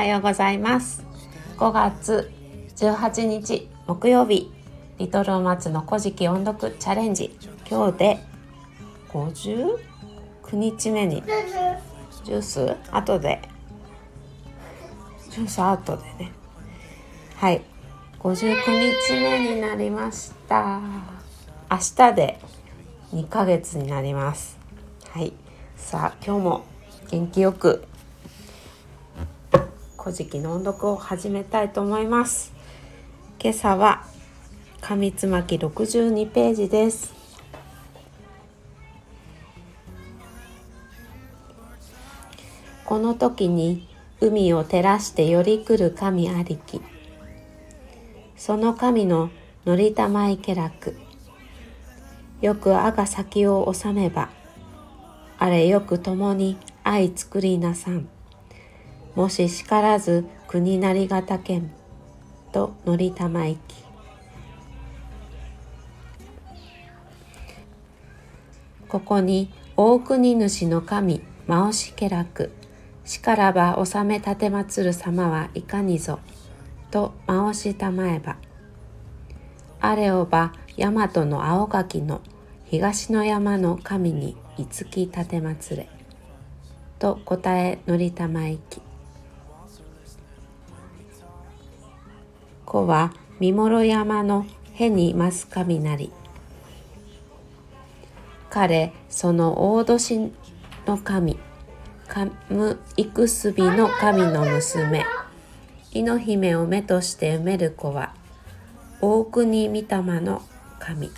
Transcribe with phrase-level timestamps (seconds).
[0.00, 1.04] はようございます。
[1.58, 2.32] 5月
[2.76, 4.50] 18日木曜日
[4.96, 7.36] リトルマツの古事記音読チャレンジ。
[7.68, 8.18] 今日で
[9.10, 9.76] 59
[10.54, 11.22] 日目に
[12.24, 13.42] ジュース後で。
[15.28, 16.32] ジュース後でね。
[17.36, 17.60] はい。
[18.20, 18.54] 59
[19.04, 20.80] 日目になりました。
[21.70, 22.40] 明日で
[23.12, 24.58] 2ヶ月になります。
[25.10, 25.34] はい。
[25.76, 26.64] さあ今日も
[27.10, 27.84] 元気よく
[30.02, 32.54] 古事記の音読を始めたいと思います。
[33.38, 34.06] 今朝は
[34.80, 37.12] 上つまき62ページです。
[42.86, 43.86] この時に
[44.22, 46.80] 海を照らして寄り来る神ありき。
[48.38, 49.28] その神の
[49.66, 50.96] のりたまいけらく
[52.40, 54.30] よくあが先を収めば
[55.38, 58.08] あれよく共に愛作りなさん。
[59.14, 61.70] もし叱らず国なりがたけん
[62.52, 63.84] とのりたまいき。
[68.88, 72.50] ここに大国主の神マオシケラク
[73.04, 76.18] しからば納め立てまつる様はいかにぞ
[76.90, 78.36] とマオしたまえば。
[79.80, 82.20] あれをば大和の青垣の
[82.66, 85.88] 東の山の神にいつき立てまつれ
[86.98, 88.82] と答えのりたまいき。
[92.70, 96.12] 子は三諸山のへにます雷
[98.48, 100.32] 彼その大年
[100.86, 101.36] の神。
[102.06, 105.04] かむ幾すびの神の娘。
[105.92, 108.14] 猪の姫を目として埋める子は
[109.00, 109.84] 大国御霊
[110.20, 110.40] の
[110.78, 111.10] 神。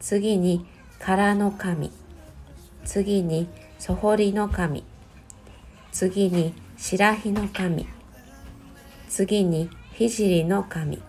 [0.00, 0.64] 次に
[1.00, 1.92] 空の神。
[2.86, 3.46] 次に
[3.78, 4.84] そほりの神。
[5.92, 7.86] 次に白ひの神。
[9.10, 9.68] 次に
[10.08, 11.02] 聖の神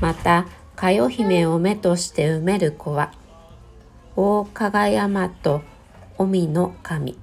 [0.00, 3.12] またかよ姫を目として埋める子は
[4.16, 5.62] 大加賀山と
[6.18, 7.16] 臣の神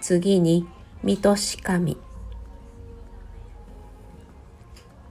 [0.00, 0.66] 次に
[1.02, 1.96] 水戸し神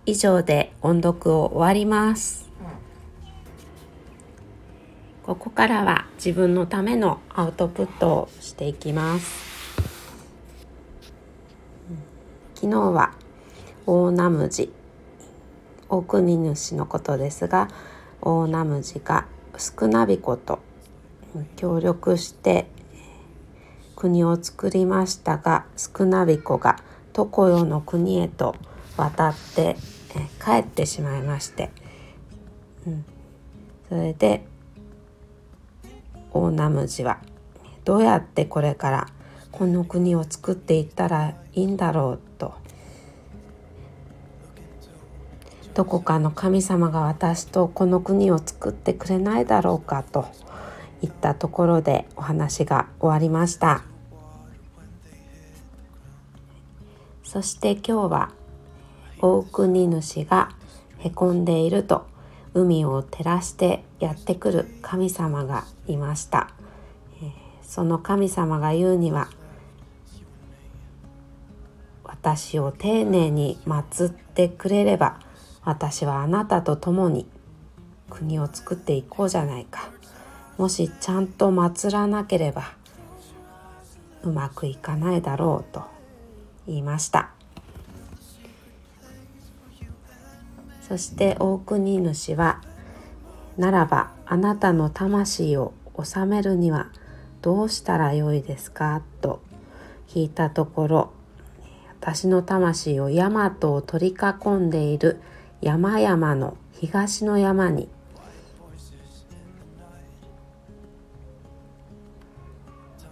[0.05, 2.49] 以上で音読を終わります
[5.23, 9.50] ここからは自分のためのアウトプットをしていきます
[12.55, 13.13] 昨日は
[13.85, 14.71] 大ナムジ
[15.89, 17.67] 大国主のことですが
[18.21, 19.25] 大ナムジが
[19.57, 20.59] 少なびこと
[21.55, 22.67] 協力して
[23.95, 26.77] 国を作りましたが少なびこが
[27.13, 28.55] 常世の国へと
[28.97, 29.75] 渡って
[30.43, 31.69] 帰ってしまいまして、
[32.87, 33.05] うん、
[33.89, 34.45] それで
[36.31, 37.19] 大ナムジは
[37.83, 39.07] どうやってこれから
[39.51, 42.53] この国を作っていったらいいんだろうと。
[45.73, 50.25] どこかの神様が私とこの国を作ってくれないだろうかと。
[51.03, 53.83] いったところでお話が終わりました。
[57.23, 58.31] そして今日は
[59.19, 60.51] 大国主が
[60.99, 62.05] へこんでいると
[62.53, 66.51] 海を照らしてやってくる神様がいました、
[67.63, 69.27] その神様が言うには
[72.21, 75.19] 私を丁寧に祀ってくれれば
[75.63, 77.25] 私はあなたと共に
[78.11, 79.89] 国を作っていこうじゃないか
[80.59, 82.73] もしちゃんと祀らなければ
[84.21, 85.81] うまくいかないだろうと
[86.67, 87.31] 言いました
[90.87, 92.61] そして大国主は
[93.57, 96.89] 「ならばあなたの魂を治めるには
[97.41, 99.41] どうしたらよいですか?」と
[100.07, 101.20] 聞いたところ
[102.01, 105.21] 私の魂を大和を取り囲んでいる
[105.61, 107.89] 山々の東の山に。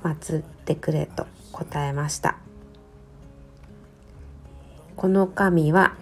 [0.01, 2.37] 祀ってくれと答えました。
[4.95, 5.95] この神は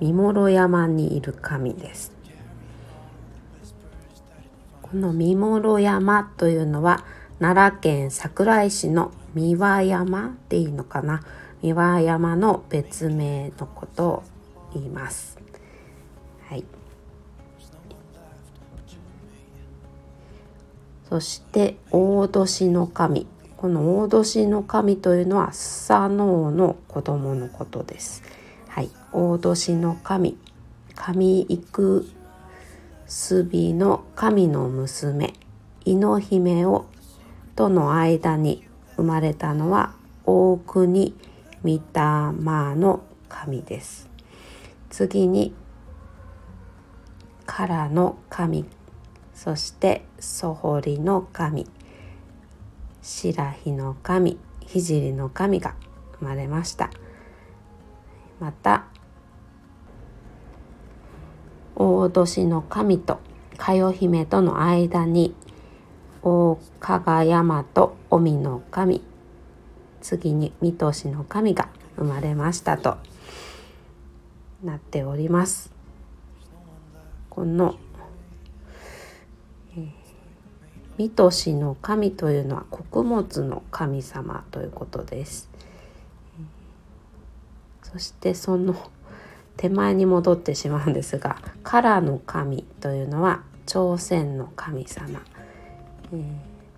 [0.00, 2.10] 三諸山にいる神です。
[4.80, 7.04] この三諸山というのは
[7.38, 11.22] 奈良県桜井市の三輪山っていいのかな。
[11.64, 14.22] 三輪山の別名のことを
[14.74, 15.38] 言います。
[16.46, 16.64] はい、
[21.08, 23.26] そして大年の神。
[23.56, 28.22] この大年の神というのはスサノオの子供のことです。
[28.68, 30.36] はい、大年の神。
[30.94, 32.06] 神育
[33.06, 35.32] すびの神の娘。
[35.86, 36.84] 猪の姫を
[37.56, 39.94] との間に生まれたのは
[40.26, 41.14] 大国
[41.64, 41.80] 御霊
[42.76, 44.10] の神です。
[44.90, 45.54] 次に
[47.46, 48.66] からの神。
[49.34, 51.66] そしてソホリの神。
[53.00, 54.38] 白日の神。
[54.66, 55.74] 聖の神が
[56.18, 56.90] 生まれました。
[58.40, 58.84] また
[61.76, 63.20] 大年の神と
[63.56, 65.34] かよ姫との間に
[66.22, 69.02] 大加賀山と臣の神。
[70.04, 72.98] 次に三年の神が生まれましたと
[74.62, 75.72] なっております。
[77.30, 77.76] この、
[79.74, 79.90] えー、
[80.98, 85.48] 三年の神というのは穀物の神様ということです。
[87.82, 88.76] そしてその
[89.56, 95.22] 手前に戻ってしまうんですが「カラの神」というのは朝鮮の神様、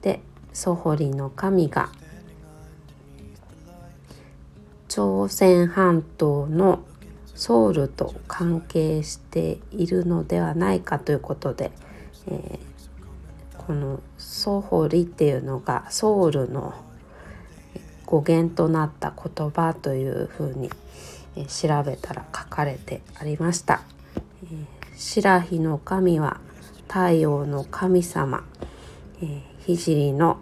[0.01, 0.21] で
[0.53, 1.89] ソホリの神が
[4.97, 6.83] 朝鮮半島の
[7.35, 11.71] ソウルと関係しているのではないかということで、
[12.27, 16.73] えー、このソホリっていうのがソウルの
[18.07, 20.71] 語源となった言葉というふうに
[21.47, 23.83] 調べたら書かれてありました。
[24.51, 24.65] え
[24.97, 26.41] 白日の神は
[26.89, 28.45] 太陽の神様、
[29.21, 29.43] え
[29.77, 30.39] 聖の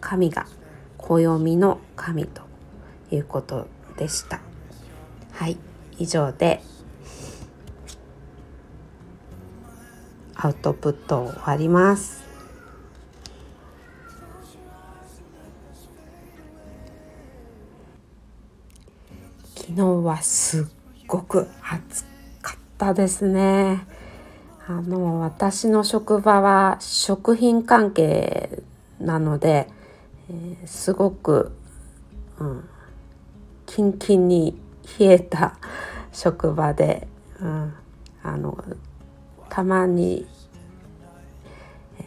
[0.00, 0.46] 神が
[0.96, 2.53] 暦の神と
[3.10, 4.40] いうことでした。
[5.32, 5.56] はい
[5.98, 6.62] 以上で
[10.34, 12.24] アウトプットを終わります。
[19.54, 20.66] 昨日はすっ
[21.06, 22.04] ごく暑
[22.42, 23.86] かったですね。
[24.66, 28.62] あの私の職場は食品関係
[29.00, 29.68] なので、
[30.30, 31.52] えー、すごく、
[32.38, 32.68] うん、
[33.74, 34.56] キンキンに
[35.00, 35.58] 冷えた
[36.12, 37.08] 職場で、
[37.40, 37.74] うん、
[38.22, 38.56] あの
[39.48, 40.28] たまに、
[41.98, 42.02] え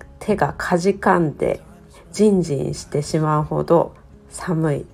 [0.00, 1.60] ー、手がかじかんで
[2.10, 3.94] ジンジンしてしまうほど
[4.30, 4.86] 寒い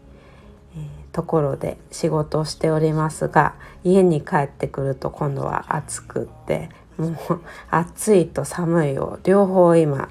[1.12, 6.68] ところで仕事をしておりますが家に帰ってくると今度は暑くって
[6.98, 10.10] もう暑いと寒いを両方今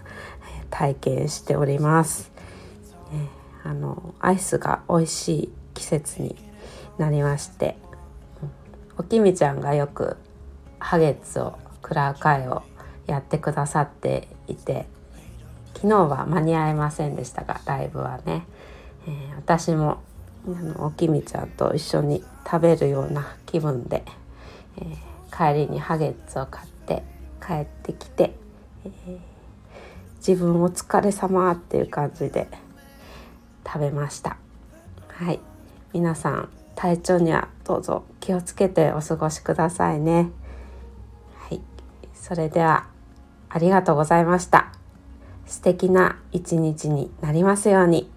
[0.72, 2.32] 体験しております。
[3.14, 3.28] え
[3.64, 6.36] あのアイスが美味しい季節に
[7.00, 7.76] なりまして
[8.98, 10.16] おきみちゃんがよく
[10.78, 12.62] ハゲツを食らう会を
[13.08, 14.86] やってくださっていて
[15.74, 18.46] 昨日は間に合いませんでしたがライブはね、
[19.08, 20.04] えー、私も
[20.46, 24.04] あのおきみちゃんと一緒に食べるような気分で、
[24.78, 27.02] えー、帰りにハゲッツを買って
[27.44, 28.36] 帰ってきて、
[28.86, 29.20] えー、
[30.18, 32.48] 自分お疲れ様っていう感じで
[33.66, 34.38] 食べました。
[35.08, 35.40] はい。
[35.94, 40.30] 皆さん体調にはどうぞ気をつけてお過ごしくださいね。
[41.48, 41.62] はい。
[42.14, 42.88] それでは
[43.50, 44.72] ありがとうございました。
[45.46, 48.10] 素敵な一日になりますように。